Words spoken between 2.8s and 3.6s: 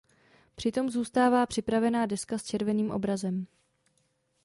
obrazem.